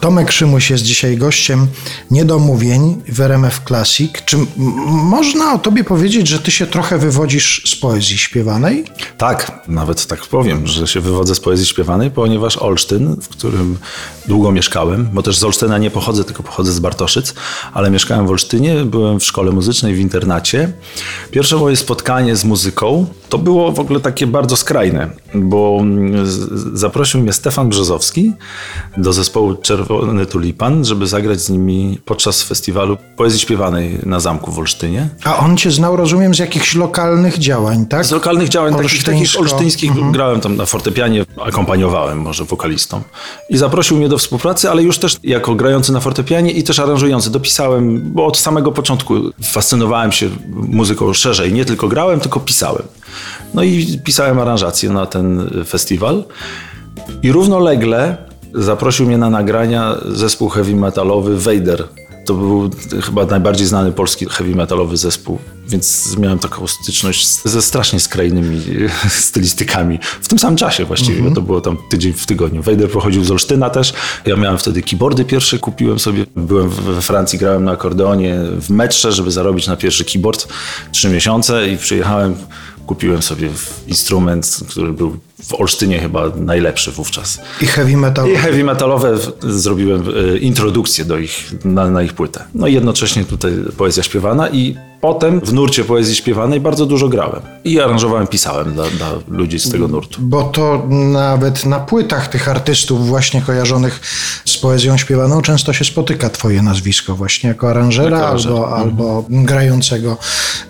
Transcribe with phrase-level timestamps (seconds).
[0.00, 1.66] Tomek Szymuś jest dzisiaj gościem
[2.10, 4.12] niedomówień w RMF Classic.
[4.24, 4.36] Czy
[4.86, 8.84] można o tobie powiedzieć, że ty się trochę wywodzisz z poezji śpiewanej?
[9.16, 13.78] Tak, nawet tak powiem, że się wywodzę z poezji śpiewanej, ponieważ Olsztyn, w którym
[14.28, 17.34] długo mieszkałem, bo też z Olsztyna nie pochodzę, tylko pochodzę z Bartoszyc,
[17.72, 20.72] ale mieszkałem w Olsztynie, byłem w szkole muzycznej w internacie.
[21.30, 26.26] Pierwsze moje spotkanie z muzyką to było w ogóle takie bardzo skrajne, bo mm,
[26.74, 28.32] zaprosił mnie Stefan Brzozowski
[28.96, 29.54] do zespołu
[29.88, 35.08] Czerwony Tulipan, żeby zagrać z nimi podczas festiwalu poezji śpiewanej na zamku w Olsztynie.
[35.24, 38.06] A on cię znał, rozumiem, z jakichś lokalnych działań, tak?
[38.06, 43.02] Z lokalnych działań, takich, takich olsztyńskich, grałem tam na fortepianie, akompaniowałem może wokalistą.
[43.50, 47.30] I zaprosił mnie do współpracy, ale już też jako grający na fortepianie i też aranżujący.
[47.30, 51.52] Dopisałem, bo od samego początku fascynowałem się muzyką szerzej.
[51.52, 52.82] Nie tylko grałem, tylko pisałem.
[53.54, 56.24] No i pisałem aranżację na ten festiwal.
[57.22, 61.84] I równolegle zaprosił mnie na nagrania zespół heavy metalowy Vader.
[62.24, 62.70] To był
[63.02, 68.60] chyba najbardziej znany polski heavy metalowy zespół, więc miałem taką styczność ze strasznie skrajnymi
[69.28, 69.98] stylistykami.
[70.20, 72.62] W tym samym czasie właściwie, bo to było tam tydzień w tygodniu.
[72.62, 73.92] Vader pochodził z Olsztyna też.
[74.26, 76.26] Ja miałem wtedy keyboardy pierwsze, kupiłem sobie.
[76.36, 80.48] Byłem we Francji, grałem na akordeonie w metrze, żeby zarobić na pierwszy keyboard.
[80.92, 82.36] Trzy miesiące i przyjechałem,
[82.86, 83.48] kupiłem sobie
[83.86, 87.40] instrument, który był w Olsztynie chyba najlepszy wówczas.
[87.60, 88.28] I heavy metal.
[88.32, 90.02] I heavy metalowe zrobiłem
[90.34, 92.44] e, introdukcję do ich, na, na ich płytę.
[92.54, 97.40] No i jednocześnie tutaj poezja śpiewana i potem w nurcie poezji śpiewanej bardzo dużo grałem.
[97.64, 100.18] I aranżowałem, pisałem dla, dla ludzi z tego nurtu.
[100.22, 104.00] Bo to nawet na płytach tych artystów właśnie kojarzonych
[104.44, 108.52] z poezją śpiewaną często się spotyka twoje nazwisko właśnie jako aranżera Jako aranżer.
[108.52, 110.16] albo, albo grającego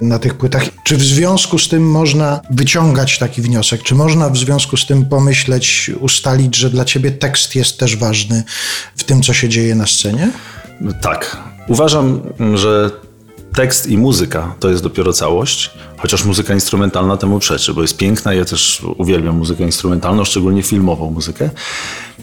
[0.00, 0.64] na tych płytach.
[0.84, 3.82] Czy w związku z tym można wyciągać taki wniosek?
[3.82, 8.42] Czy można w związku z tym pomyśleć, ustalić, że dla ciebie tekst jest też ważny
[8.96, 10.30] w tym, co się dzieje na scenie?
[11.00, 11.36] Tak.
[11.68, 12.20] Uważam,
[12.54, 12.90] że
[13.54, 18.34] tekst i muzyka to jest dopiero całość, chociaż muzyka instrumentalna temu przeczy, bo jest piękna.
[18.34, 21.50] Ja też uwielbiam muzykę instrumentalną, szczególnie filmową muzykę.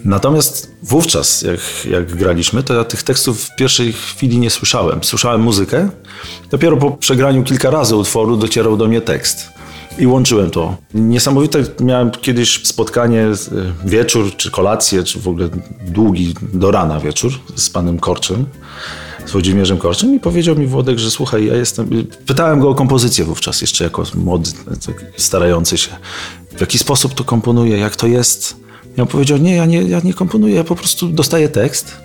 [0.05, 1.59] Natomiast wówczas, jak,
[1.91, 5.03] jak graliśmy, to ja tych tekstów w pierwszej chwili nie słyszałem.
[5.03, 5.89] Słyszałem muzykę,
[6.51, 9.49] dopiero po przegraniu kilka razy utworu docierał do mnie tekst.
[9.99, 10.77] I łączyłem to.
[10.93, 13.35] Niesamowite, miałem kiedyś spotkanie, y,
[13.85, 15.49] wieczór, czy kolację, czy w ogóle
[15.87, 18.45] długi do rana wieczór z panem Korczem,
[19.25, 21.89] z Włodzimierzem Korczem i powiedział mi Włodek, że słuchaj, ja jestem...
[22.25, 24.51] Pytałem go o kompozycję wówczas, jeszcze jako młody,
[24.85, 25.89] tak starający się.
[26.57, 28.57] W jaki sposób to komponuje, jak to jest.
[28.97, 31.97] Ja on powiedział, nie ja, nie, ja nie komponuję, ja po prostu dostaję tekst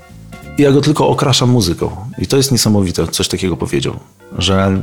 [0.58, 1.96] i ja go tylko okraszam muzyką.
[2.18, 3.96] I to jest niesamowite, coś takiego powiedział,
[4.38, 4.82] że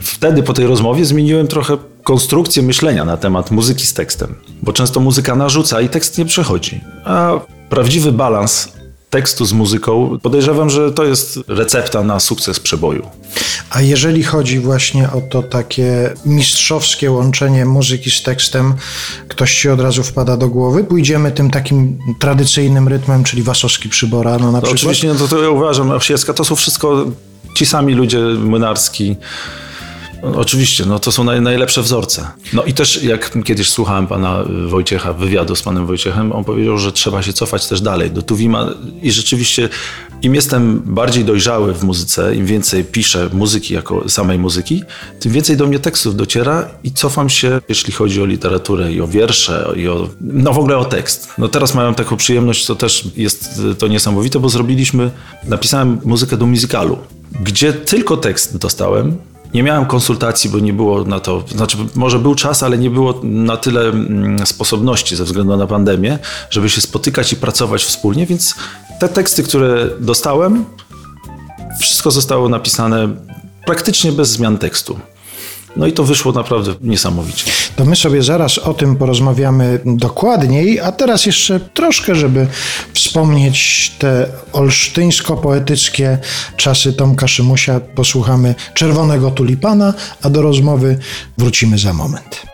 [0.00, 1.76] wtedy po tej rozmowie zmieniłem trochę
[2.10, 6.80] konstrukcję myślenia na temat muzyki z tekstem, bo często muzyka narzuca i tekst nie przechodzi.
[7.04, 7.32] A
[7.68, 8.68] prawdziwy balans
[9.10, 13.06] tekstu z muzyką, podejrzewam, że to jest recepta na sukces przeboju.
[13.70, 18.74] A jeżeli chodzi właśnie o to takie mistrzowskie łączenie muzyki z tekstem,
[19.28, 20.84] ktoś ci od razu wpada do głowy?
[20.84, 24.74] Pójdziemy tym takim tradycyjnym rytmem, czyli Wasowski przybora, no na No przykład.
[24.74, 27.06] oczywiście, no to, to ja uważam, Osiecka to są wszystko
[27.54, 29.16] ci sami ludzie, Młynarski.
[30.22, 32.26] Oczywiście, no to są naj, najlepsze wzorce.
[32.52, 36.92] No i też jak kiedyś słuchałem pana Wojciecha, wywiadu z panem Wojciechem, on powiedział, że
[36.92, 38.66] trzeba się cofać też dalej do Tuwima
[39.02, 39.68] i rzeczywiście
[40.22, 44.82] im jestem bardziej dojrzały w muzyce, im więcej piszę muzyki jako samej muzyki,
[45.20, 49.08] tym więcej do mnie tekstów dociera i cofam się, jeśli chodzi o literaturę i o
[49.08, 51.28] wiersze i o, no w ogóle o tekst.
[51.38, 55.10] No teraz mają taką przyjemność, to też jest to niesamowite, bo zrobiliśmy,
[55.44, 56.98] napisałem muzykę do musicalu,
[57.40, 59.16] gdzie tylko tekst dostałem,
[59.54, 63.20] nie miałem konsultacji, bo nie było na to, znaczy może był czas, ale nie było
[63.22, 66.18] na tyle mm, sposobności ze względu na pandemię,
[66.50, 68.54] żeby się spotykać i pracować wspólnie, więc
[69.00, 70.64] te teksty, które dostałem,
[71.80, 73.08] wszystko zostało napisane
[73.66, 74.98] praktycznie bez zmian tekstu.
[75.76, 77.52] No i to wyszło naprawdę niesamowicie.
[77.76, 82.46] To my sobie zaraz o tym porozmawiamy dokładniej, a teraz jeszcze troszkę, żeby
[82.92, 86.18] wspomnieć te olsztyńsko-poetyckie
[86.56, 90.98] czasy Tomka Szymusia, posłuchamy Czerwonego Tulipana, a do rozmowy
[91.38, 92.49] wrócimy za moment.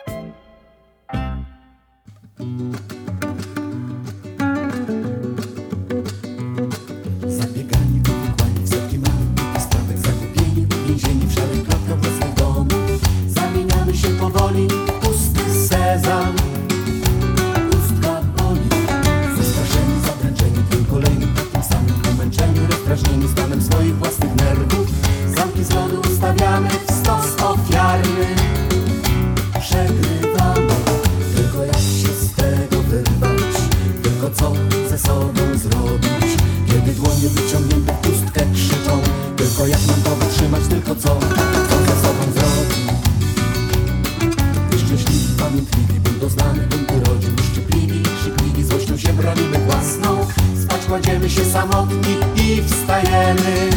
[51.37, 53.71] Się samotni i wstajemy.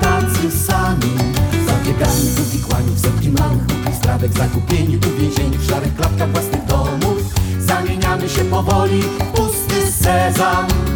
[0.00, 1.12] Tacy sami
[1.66, 7.34] Zabiegani, uwikłani w setki małych głupich zdradek Zagubieni, uwięzieni w szarych klatkach własnych domów.
[7.58, 10.93] Zamieniamy się powoli w pusty sezam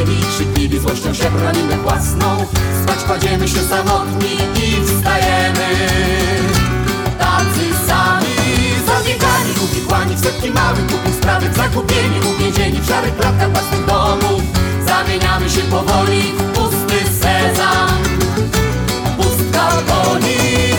[0.00, 2.46] Uszczypliwi, krzykliwi, złością się bronimy własną.
[2.82, 5.68] Spać kładziemy się samotni i wstajemy.
[7.18, 8.36] Tacy sami
[8.86, 14.42] Zabiegani, uwikłani w setki małych głupich sprawek Zagubieni, uwięzieni w szarych klatkach własnych domów.
[14.86, 18.02] Zamieniamy się powoli w pusty sezam.
[19.16, 20.36] Pustka boli,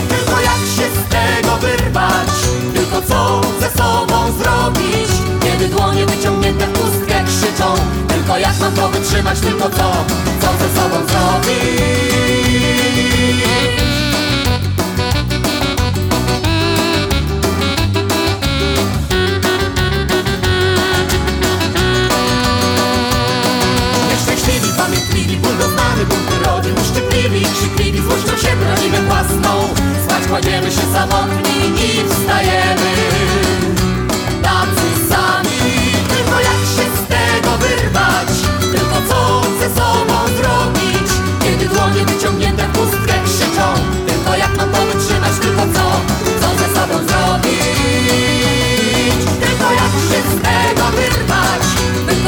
[0.08, 2.28] tylko jak się z tego wyrwać?
[2.74, 5.10] Tylko co ze sobą zrobić?
[5.42, 7.01] Kiedy dłonie wyciągnięte w krzyczą
[8.38, 10.04] Jak mam to wytrzymać, tylko co,
[10.40, 11.82] co ze sobą zrobić
[24.76, 29.74] pamiętliwi, ból doznany, bunty rodzin Uszczypliwi, krzykliwi, złością się bronimy własną.
[30.04, 32.61] Spać kładziemy się samotni i wstajemy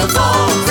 [0.07, 0.64] the.